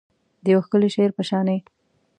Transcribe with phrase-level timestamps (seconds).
[0.43, 1.57] د یو ښکلي شعر په شاني